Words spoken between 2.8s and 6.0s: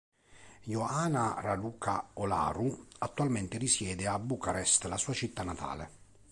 attualmente risiede a Bucarest, la sua città natale.